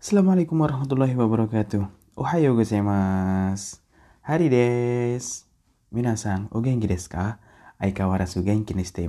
[0.00, 1.84] Assalamualaikum warahmatullahi wabarakatuh.
[2.16, 3.84] Ohayo gozaimasu.
[4.24, 5.44] Hari des.
[5.92, 7.36] Minasan, o genki desu ka?
[7.76, 9.04] Aikawarasu genki ni shite.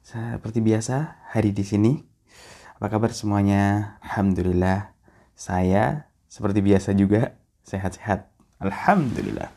[0.00, 2.00] Seperti biasa, hari di sini.
[2.80, 4.00] Apa kabar semuanya?
[4.00, 4.96] Alhamdulillah.
[5.36, 7.36] Saya seperti biasa juga
[7.68, 8.32] sehat-sehat.
[8.56, 9.52] Alhamdulillah.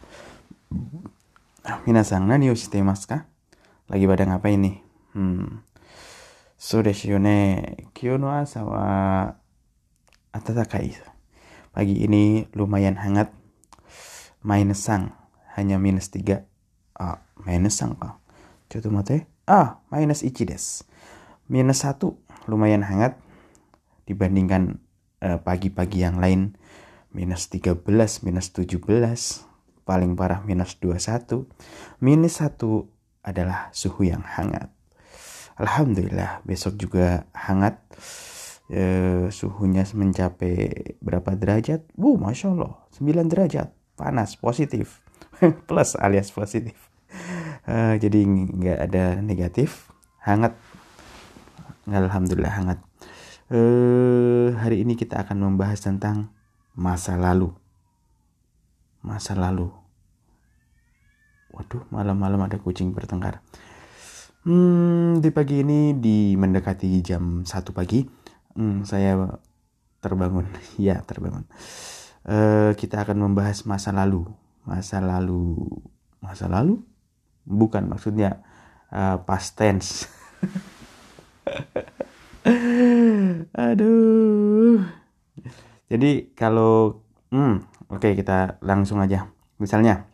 [1.88, 3.32] Minasan, nani o shite imasu ka?
[3.88, 4.76] Lagi pada ngapain nih?
[5.16, 5.64] Hmm.
[6.60, 7.64] So desu yo ne.
[7.96, 8.84] Kyo no asa wa
[10.36, 10.92] atatakai.
[11.72, 13.32] Pagi ini lumayan hangat.
[14.44, 15.16] Minus sang.
[15.56, 16.44] Hanya minus 3.
[17.00, 18.20] Ah, minus sang ka.
[18.68, 19.32] Coba mate.
[19.48, 20.84] Ah, minus ichi des.
[21.48, 22.04] Minus 1
[22.52, 23.16] lumayan hangat
[24.04, 24.84] dibandingkan
[25.24, 26.60] eh, pagi-pagi yang lain.
[27.16, 27.80] Minus 13,
[28.28, 28.84] minus 17.
[29.88, 31.48] Paling parah minus 21.
[32.04, 32.60] Minus 1
[33.24, 34.68] adalah suhu yang hangat.
[35.56, 37.80] Alhamdulillah besok juga hangat
[38.70, 41.86] eh, suhunya mencapai berapa derajat?
[41.98, 45.02] Wuh, masya Allah, 9 derajat, panas, positif,
[45.70, 46.76] plus alias positif.
[47.66, 49.90] Uh, jadi nggak ada negatif,
[50.22, 50.54] hangat.
[51.90, 52.80] Alhamdulillah hangat.
[53.50, 56.30] Uh, hari ini kita akan membahas tentang
[56.78, 57.54] masa lalu.
[59.02, 59.70] Masa lalu.
[61.54, 63.42] Waduh, malam-malam ada kucing bertengkar.
[64.46, 68.25] Hmm, di pagi ini di mendekati jam 1 pagi
[68.56, 69.36] Hmm, saya
[70.00, 70.48] terbangun.
[70.80, 71.44] ya, terbangun.
[72.26, 74.26] Uh, kita akan membahas masa lalu.
[74.64, 75.60] Masa lalu.
[76.24, 76.80] Masa lalu?
[77.46, 78.42] Bukan maksudnya
[78.90, 80.08] uh, past tense.
[83.68, 84.82] Aduh.
[85.86, 87.62] Jadi kalau hmm,
[87.92, 89.30] oke okay, kita langsung aja.
[89.62, 90.10] Misalnya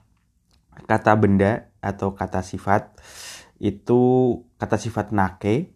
[0.90, 3.00] kata benda atau kata sifat
[3.62, 4.00] itu
[4.58, 5.72] kata sifat nake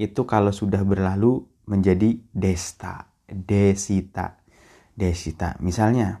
[0.00, 4.42] itu kalau sudah berlalu menjadi desta, desita,
[4.98, 5.54] desita.
[5.62, 6.18] Misalnya,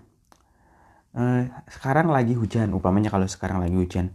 [1.18, 4.14] eh, sekarang lagi hujan, upamanya kalau sekarang lagi hujan,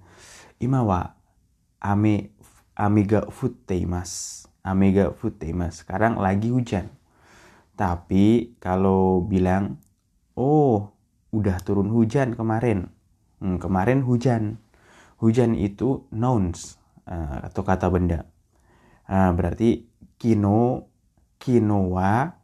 [0.64, 1.20] imawa
[1.84, 2.32] ame
[2.80, 5.84] amiga futeimas, amiga futeimas.
[5.84, 6.88] Sekarang lagi hujan.
[7.76, 9.84] Tapi kalau bilang,
[10.40, 10.96] oh
[11.36, 12.88] udah turun hujan kemarin,
[13.44, 14.64] hmm, kemarin hujan,
[15.20, 16.80] hujan itu nouns
[17.12, 18.24] uh, atau kata benda.
[19.06, 20.95] Uh, berarti kino
[21.42, 22.36] quinoa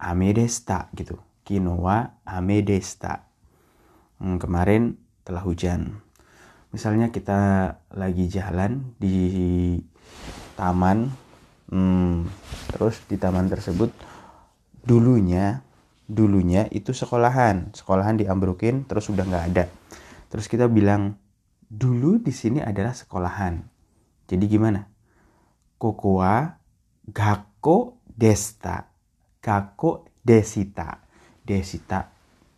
[0.00, 1.16] amedesta gitu.
[1.46, 3.28] Quinoa amedesta.
[4.18, 6.00] Hmm, kemarin telah hujan.
[6.72, 9.78] Misalnya kita lagi jalan di
[10.58, 11.08] taman,
[11.72, 12.26] hmm,
[12.74, 13.92] terus di taman tersebut
[14.86, 15.66] dulunya
[16.06, 19.64] dulunya itu sekolahan, sekolahan diambrukin terus udah nggak ada.
[20.30, 21.18] Terus kita bilang
[21.66, 23.58] dulu di sini adalah sekolahan.
[24.30, 24.86] Jadi gimana?
[25.76, 26.56] Kokoa
[27.66, 28.86] gakko desta.
[29.42, 31.02] Kako desita.
[31.42, 32.06] Desita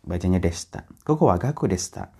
[0.05, 0.85] bacanya desta.
[1.01, 2.13] Koko wa gaku desta.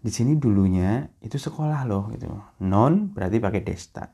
[0.00, 2.32] Di sini dulunya itu sekolah loh gitu.
[2.64, 4.08] Non berarti pakai desta.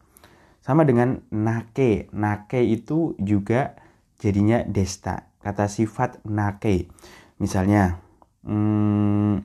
[0.59, 2.11] Sama dengan nake.
[2.19, 3.79] Nake itu juga
[4.19, 5.31] jadinya desta.
[5.39, 6.91] Kata sifat nake.
[7.39, 8.03] Misalnya,
[8.43, 9.39] hmm,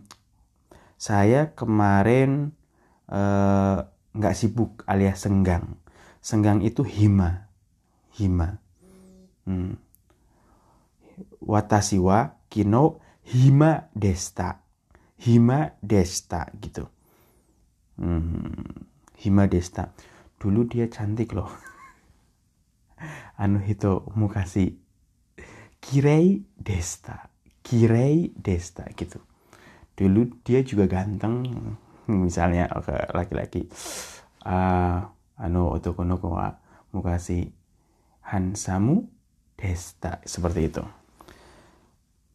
[0.98, 2.50] saya kemarin
[3.14, 3.78] eh,
[4.18, 5.78] nggak uh, sibuk alias senggang.
[6.18, 7.46] Senggang itu hima.
[8.18, 8.62] Hima
[9.52, 9.76] Hmm.
[11.44, 14.64] Watashi wa kino hima desta.
[15.20, 16.88] Hima desta gitu.
[18.00, 18.88] Hmm.
[19.20, 19.92] Hima desta.
[20.40, 21.52] Dulu dia cantik loh.
[23.44, 24.80] anu hito mukasi.
[25.84, 27.28] Kirei desta.
[27.62, 29.20] Kirei desta gitu.
[30.00, 31.44] Dulu dia juga ganteng.
[32.08, 32.72] Misalnya
[33.12, 33.68] laki-laki.
[34.42, 35.04] Uh,
[35.38, 36.50] anu otoko no wa
[36.94, 37.54] mukasi
[38.22, 39.21] hansamu
[39.62, 40.82] desta seperti itu.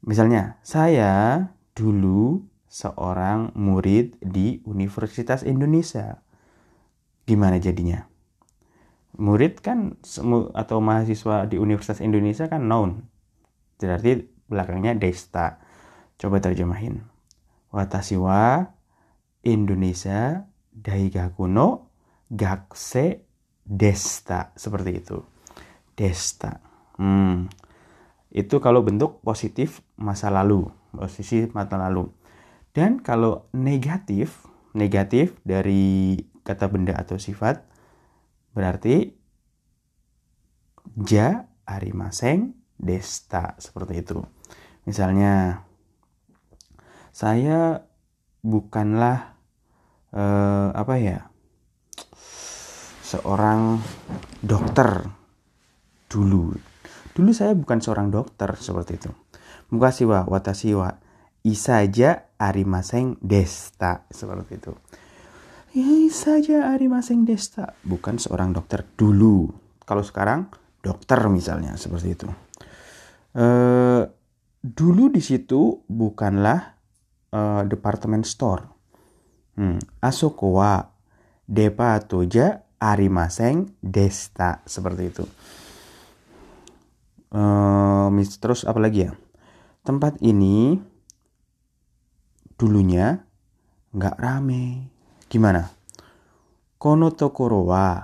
[0.06, 1.42] Misalnya, saya
[1.74, 6.22] dulu seorang murid di Universitas Indonesia.
[7.26, 8.06] Gimana jadinya?
[9.18, 9.98] Murid kan
[10.54, 13.02] atau mahasiswa di Universitas Indonesia kan noun.
[13.82, 15.58] Berarti belakangnya desta.
[16.20, 17.02] Coba terjemahin.
[17.74, 18.62] Watashi wa
[19.42, 21.90] Indonesia daigaku no
[22.30, 23.26] gakse
[23.66, 24.52] desta.
[24.54, 25.18] Seperti itu.
[25.96, 26.65] Desta.
[26.96, 27.52] Hmm,
[28.32, 32.08] itu kalau bentuk positif masa lalu, posisi masa lalu.
[32.76, 34.44] Dan kalau negatif,
[34.76, 37.64] negatif dari kata benda atau sifat
[38.52, 39.16] berarti
[41.04, 44.20] ja arimaseng desta seperti itu.
[44.84, 45.64] Misalnya
[47.10, 47.80] saya
[48.44, 49.34] bukanlah
[50.12, 51.18] eh, apa ya
[53.02, 53.80] seorang
[54.44, 55.08] dokter
[56.06, 56.75] dulu
[57.12, 59.10] Dulu saya bukan seorang dokter seperti itu.
[59.70, 60.94] Mukashi wa watashi wa
[61.46, 64.72] isaja arimaseng desta seperti itu.
[65.76, 69.52] Ya saja arimaseng desta bukan seorang dokter dulu.
[69.84, 70.48] Kalau sekarang
[70.80, 72.26] dokter misalnya seperti itu.
[73.36, 74.08] Uh,
[74.64, 76.80] dulu di situ bukanlah
[77.36, 78.64] uh, departemen store.
[79.60, 79.76] Hmm.
[80.00, 80.80] Asoko wa
[81.44, 85.24] depa toja arimaseng desta seperti itu.
[87.30, 88.08] Uh,
[88.38, 89.12] terus apa lagi ya?
[89.82, 90.78] Tempat ini
[92.56, 93.22] dulunya
[93.94, 94.90] nggak rame.
[95.26, 95.66] Gimana?
[96.76, 97.98] Kono tokoro wa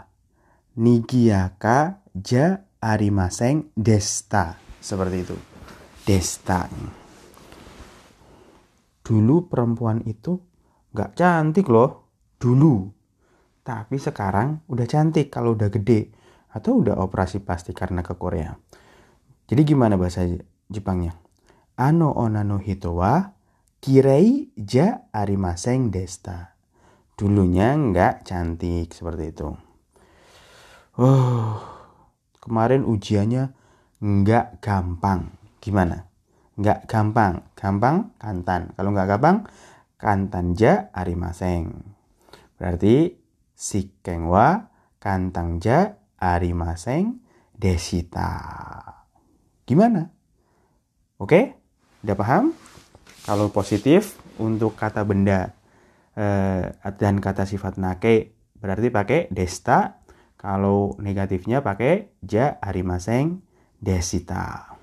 [0.79, 4.59] nigiyaka ja arimaseng desta.
[4.83, 5.37] Seperti itu.
[6.03, 6.67] Desta.
[9.03, 10.35] Dulu perempuan itu
[10.91, 12.11] nggak cantik loh.
[12.39, 12.75] Dulu.
[13.63, 16.11] Tapi sekarang udah cantik kalau udah gede.
[16.53, 18.51] Atau udah operasi pasti karena ke Korea.
[19.52, 20.25] Jadi gimana bahasa
[20.72, 21.12] Jepangnya?
[21.76, 23.37] Ano onano hito wa
[23.84, 26.56] kirei ja arimaseng desta.
[27.12, 29.52] Dulunya nggak cantik seperti itu.
[30.96, 31.60] Oh,
[32.40, 33.52] kemarin ujiannya
[34.00, 35.37] nggak gampang.
[35.60, 36.00] Gimana?
[36.56, 37.44] Nggak gampang.
[37.52, 38.72] Gampang kantan.
[38.72, 39.44] Kalau nggak gampang,
[40.00, 41.93] kantan ja arimaseng.
[42.56, 43.20] Berarti
[43.52, 47.20] sikeng wa kantang ja arimaseng
[47.52, 49.01] desita.
[49.73, 50.13] Gimana?
[51.17, 51.57] Oke?
[52.05, 52.53] Udah paham?
[53.25, 55.57] Kalau positif untuk kata benda
[56.13, 60.05] eh, dan kata sifat nake berarti pakai desta.
[60.37, 63.41] Kalau negatifnya pakai ja arimaseng
[63.81, 64.77] desita.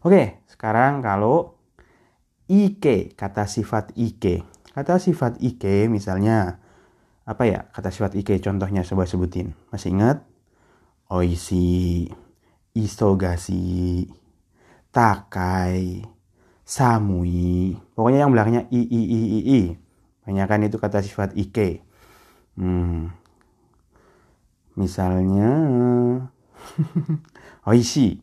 [0.00, 1.60] Oke, sekarang kalau
[2.48, 4.40] ike, kata sifat ike.
[4.72, 6.64] Kata sifat ike misalnya
[7.28, 7.68] apa ya?
[7.76, 9.52] Kata sifat ike contohnya coba sebutin.
[9.68, 10.24] Masih ingat?
[11.12, 12.08] Oishi,
[12.74, 14.10] isogasi,
[14.90, 16.02] takai,
[16.66, 17.78] samui.
[17.94, 19.60] Pokoknya yang belakangnya i i i i i.
[20.24, 21.84] Banyakan itu kata sifat ike.
[22.58, 23.12] Hmm.
[24.74, 25.50] Misalnya
[27.70, 28.18] oishi.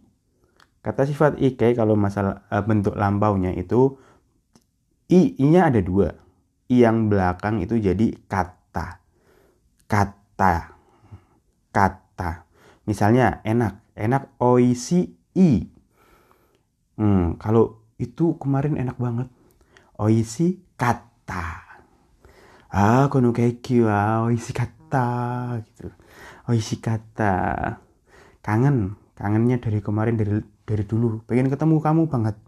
[0.82, 4.02] Kata sifat ike kalau masalah uh, bentuk lampaunya itu
[5.14, 6.18] i, i-nya ada dua.
[6.72, 8.98] I yang belakang itu jadi kata.
[9.86, 10.56] Kata.
[11.70, 12.32] Kata.
[12.90, 15.66] Misalnya enak, enak oishi i.
[17.00, 19.28] Hmm, kalau itu kemarin enak banget.
[20.02, 21.62] Oishi kata.
[22.72, 25.08] Ah, kono keki wa oishi kata
[25.66, 25.92] gitu.
[26.50, 27.36] Oishi kata.
[28.42, 32.40] Kangen, kangennya dari kemarin dari dari dulu pengen ketemu kamu banget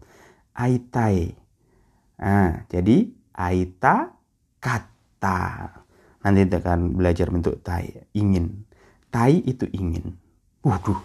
[0.58, 1.36] aitai
[2.18, 4.16] nah jadi aita
[4.58, 5.40] kata
[6.24, 8.64] nanti kita akan belajar bentuk tai ingin
[9.12, 10.16] tai itu ingin
[10.64, 10.98] waduh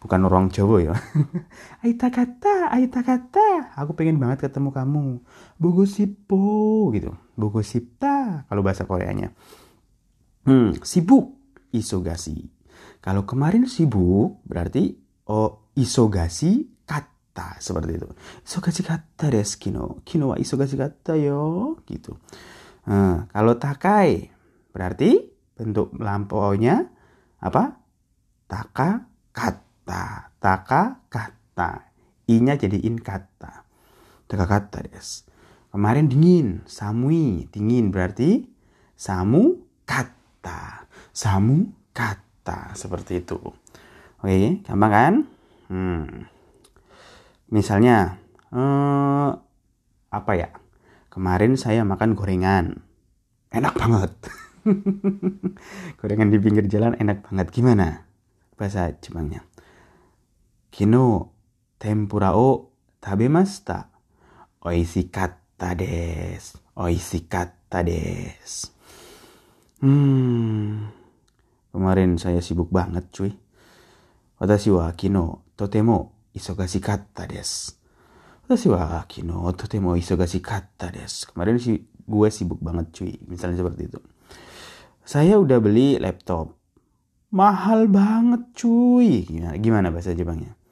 [0.00, 0.94] bukan orang Jawa ya
[1.84, 5.24] aita kata aita kata aku pengen banget ketemu kamu
[5.56, 9.32] bogosipo gitu bogosipta kalau bahasa Koreanya
[10.44, 11.34] hmm sibuk
[11.72, 12.54] isogasi
[13.04, 14.96] kalau kemarin sibuk berarti
[15.28, 18.08] oh isogasi kata seperti itu.
[18.46, 20.00] Isogasi kata desu kino.
[20.08, 22.16] Kino wa isogasi kata yo gitu.
[22.88, 24.32] Nah, kalau takai
[24.72, 25.20] berarti
[25.52, 26.88] bentuk lampaunya
[27.44, 27.76] apa?
[28.48, 29.04] Taka
[29.84, 30.32] kata.
[30.40, 31.92] Taka kata.
[32.24, 33.68] I-nya jadiin kata.
[34.24, 35.28] Taka kata des.
[35.68, 38.48] Kemarin dingin, samui, dingin berarti
[38.96, 40.88] samu kata.
[41.12, 43.36] Samu kata seperti itu.
[44.24, 45.14] Oke, gampang kan?
[45.68, 46.24] Hmm.
[47.52, 48.16] Misalnya,
[48.48, 49.30] eh,
[50.08, 50.48] apa ya?
[51.12, 52.80] Kemarin saya makan gorengan.
[53.52, 54.12] Enak banget.
[56.00, 57.52] gorengan di pinggir jalan enak banget.
[57.52, 58.08] Gimana?
[58.56, 59.44] Bahasa Jepangnya.
[60.74, 61.30] Kino
[61.78, 63.94] tempura o tabemashita.
[64.66, 66.58] Oishikatta desu.
[66.74, 68.74] Oishikatta desu.
[69.78, 70.90] Hmm.
[71.70, 73.30] Kemarin saya sibuk banget cuy.
[74.42, 77.78] Watashi wa kino totemo isogashikatta desu.
[78.42, 81.30] Watashi wa kino totemo isogashikatta desu.
[81.30, 83.14] Kemarin sih gue sibuk banget cuy.
[83.30, 84.02] Misalnya seperti itu.
[85.06, 86.50] Saya udah beli laptop.
[87.30, 89.22] Mahal banget cuy.
[89.22, 90.63] Gimana, gimana bahasa Jepangnya?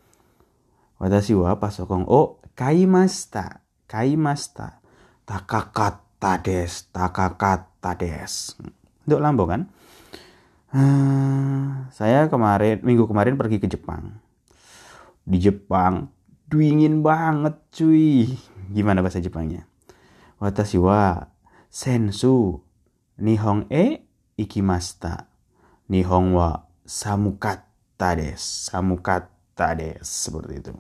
[1.03, 3.59] Watashi wa pasokong o kaimashita.
[3.91, 4.79] Kaimashita.
[5.27, 6.87] Takakatta desu.
[6.95, 8.63] Takakatta desu.
[9.03, 9.63] Untuk lambung kan?
[10.71, 14.15] Uh, saya kemarin minggu kemarin pergi ke Jepang.
[15.27, 16.07] Di Jepang
[16.47, 18.39] dingin banget cuy.
[18.71, 19.67] Gimana bahasa Jepangnya?
[20.39, 21.27] Watashi wa
[21.67, 22.63] sensu
[23.19, 24.07] nihong e
[24.39, 25.27] ikimasta.
[25.91, 28.71] Nihong wa samukatta desu.
[28.71, 30.73] Samukatta kata des seperti itu.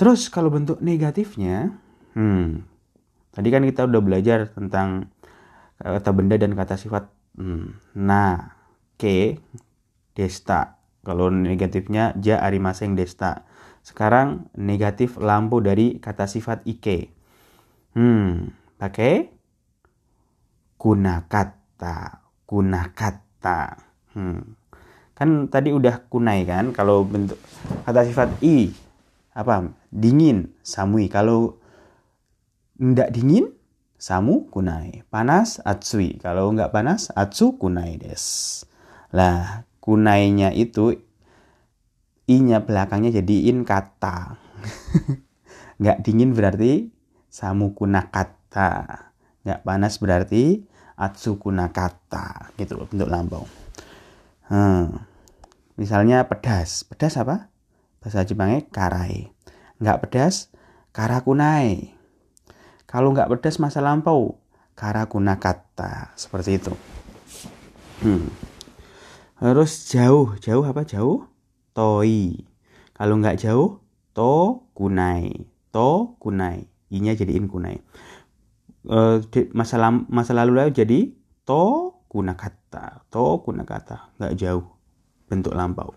[0.00, 1.76] Terus kalau bentuk negatifnya,
[2.16, 2.64] hmm,
[3.36, 5.12] tadi kan kita udah belajar tentang
[5.76, 7.12] kata benda dan kata sifat.
[7.36, 8.56] Hmm, nah,
[8.96, 9.36] ke
[10.16, 10.80] desta.
[11.04, 13.44] Kalau negatifnya ja arimaseng desta.
[13.84, 17.12] Sekarang negatif lampu dari kata sifat ike.
[17.92, 19.28] Hmm, pakai
[20.80, 23.60] kunakata, kunakata.
[24.16, 24.56] Hmm.
[25.12, 27.36] Kan tadi udah kunai kan kalau bentuk
[27.84, 28.88] kata sifat i
[29.34, 29.70] apa?
[29.90, 31.06] Dingin, samui.
[31.06, 31.58] Kalau
[32.80, 33.52] ndak dingin,
[34.00, 35.04] samu kunai.
[35.12, 36.16] Panas, atsui.
[36.18, 38.24] Kalau nggak panas, atsu kunai des.
[39.12, 40.96] Lah, kunainya itu
[42.24, 44.40] i-nya belakangnya jadiin kata.
[45.80, 46.88] nggak dingin berarti
[47.28, 49.12] samu kunakata.
[49.44, 50.64] Nggak panas berarti
[50.96, 52.56] atsu kunakata.
[52.56, 53.46] Gitu loh bentuk lambang.
[54.48, 55.04] Hmm.
[55.76, 56.84] Misalnya pedas.
[56.84, 57.50] Pedas apa?
[58.00, 59.28] Bahasa Jepangnya karai.
[59.76, 60.48] Nggak pedas,
[60.96, 61.92] karakunai.
[62.88, 64.40] Kalau nggak pedas masa lampau,
[64.72, 66.16] karakunakata.
[66.16, 66.72] Seperti itu.
[68.00, 68.32] Hmm.
[69.36, 70.32] Terus jauh.
[70.40, 71.28] Jauh apa jauh?
[71.76, 72.40] Toi.
[72.96, 73.84] Kalau nggak jauh,
[74.16, 75.48] to kunai.
[75.68, 76.64] To kunai.
[76.88, 77.84] I-nya jadiin kunai.
[78.88, 79.20] Uh,
[79.52, 79.76] masa,
[80.08, 81.12] masa lalu lalu jadi
[81.44, 81.64] to
[82.08, 83.04] kunakata.
[83.12, 84.16] To kunakata.
[84.16, 84.64] Nggak jauh
[85.28, 85.94] bentuk lampau.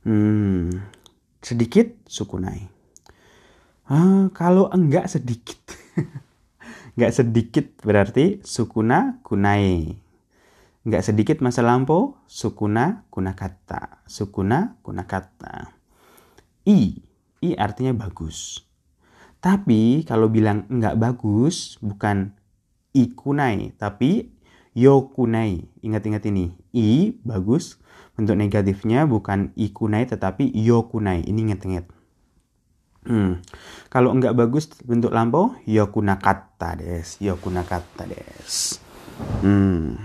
[0.00, 0.72] Hmm,
[1.40, 2.68] sedikit sukunai.
[3.90, 5.58] Ah, kalau enggak sedikit.
[6.94, 9.98] enggak sedikit berarti sukuna kunai.
[10.86, 14.04] Enggak sedikit masa lampau sukuna kunakata.
[14.06, 15.74] Sukuna kunakata.
[16.64, 17.02] I,
[17.42, 18.62] i artinya bagus.
[19.40, 22.36] Tapi kalau bilang enggak bagus bukan
[22.90, 24.34] ikunai tapi
[24.74, 25.66] yokunai.
[25.82, 26.54] Ingat-ingat ini.
[26.70, 27.80] I bagus,
[28.20, 31.24] Bentuk negatifnya bukan ikunai tetapi yokunai.
[31.24, 31.88] Ini inget-inget.
[33.08, 33.40] Hmm.
[33.88, 37.16] Kalau enggak bagus bentuk lampau, yokunakata des.
[37.24, 38.76] Yokunakata des.
[39.40, 39.96] Hmm.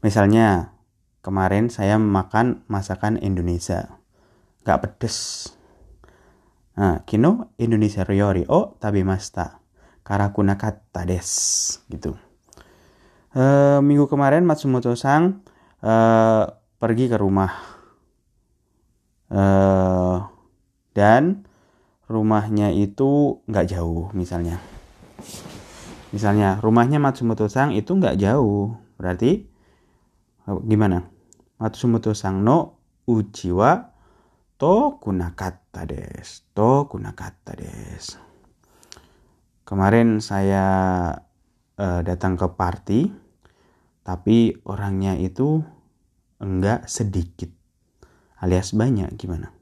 [0.00, 0.72] Misalnya,
[1.20, 4.00] kemarin saya makan masakan Indonesia.
[4.64, 5.52] Enggak pedes.
[6.72, 9.60] Nah, kino Indonesia ryori o tabemashita.
[10.08, 11.28] Karakunakata des.
[11.92, 12.16] Gitu.
[13.38, 15.46] Uh, minggu kemarin Matsumoto Sang
[15.86, 16.44] uh,
[16.82, 17.54] pergi ke rumah.
[19.30, 20.26] Uh,
[20.90, 21.46] dan
[22.10, 24.58] rumahnya itu nggak jauh misalnya.
[26.10, 28.74] Misalnya rumahnya Matsumoto Sang itu nggak jauh.
[28.98, 29.46] Berarti
[30.66, 31.06] gimana?
[31.62, 33.94] Matsumoto Sang no uchiwa
[34.58, 38.18] to kunakata des to kunakata des.
[39.62, 40.66] Kemarin saya
[41.78, 43.27] uh, datang ke party
[44.08, 45.60] tapi orangnya itu
[46.40, 47.52] enggak sedikit
[48.40, 49.52] alias banyak gimana?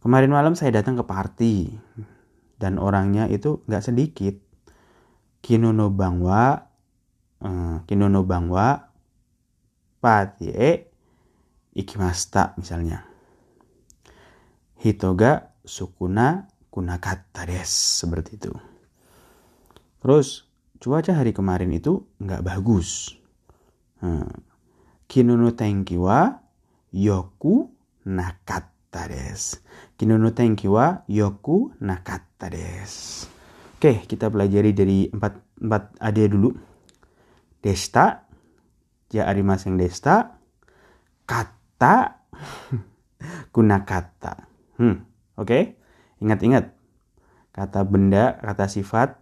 [0.00, 1.54] Kemarin malam saya datang ke party
[2.56, 4.40] dan orangnya itu enggak sedikit.
[5.44, 6.64] Kinono bangwa
[7.44, 8.88] eh, kinono bangwa
[10.00, 10.72] pati e
[11.76, 13.04] ikimasta misalnya.
[14.80, 18.52] Hitoga sukuna kunakata des seperti itu.
[20.00, 20.49] Terus
[20.80, 23.14] cuaca hari kemarin itu nggak bagus
[24.00, 24.50] hmm,
[25.10, 26.30] Kino no tenki wa
[26.94, 27.66] yoku
[28.06, 29.58] nakatta desu.
[29.98, 33.26] Kino no tenki wa yoku nakatta desu.
[33.74, 36.54] Oke, kita pelajari dari empat, empat ade dulu.
[37.58, 38.22] Desta,
[39.10, 40.38] ja arimaseng desta,
[41.26, 42.22] kata,
[43.56, 44.46] kunakata.
[44.78, 45.02] Hmm,
[45.34, 45.42] oke.
[45.42, 45.62] Okay?
[46.22, 46.70] Ingat-ingat.
[47.50, 49.18] Kata benda, kata sifat,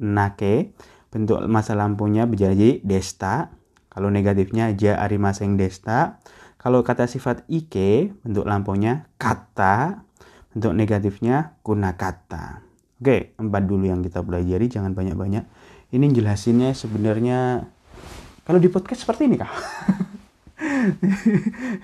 [0.00, 0.72] nake,
[1.10, 3.54] bentuk masa lampunya menjadi desta,
[3.96, 6.20] kalau negatifnya ja arimaseng desta.
[6.60, 10.04] Kalau kata sifat ike, bentuk lampunya kata.
[10.52, 12.60] Bentuk negatifnya kuna kata.
[13.00, 15.44] Oke, empat dulu yang kita pelajari, jangan banyak-banyak.
[15.92, 17.64] Ini jelasinnya sebenarnya
[18.46, 19.50] kalau di podcast seperti ini kah?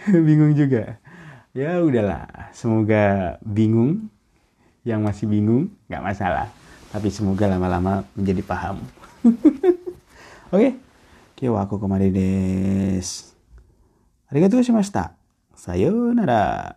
[0.29, 1.03] bingung juga.
[1.51, 4.07] Ya udahlah, semoga bingung.
[4.87, 6.49] Yang masih bingung, nggak masalah.
[6.95, 8.79] Tapi semoga lama-lama menjadi paham.
[10.51, 10.71] OK?
[10.71, 10.79] 今
[11.37, 13.37] 日はここまでです。
[14.29, 15.13] ありがとうございました。
[15.55, 16.77] さようなら。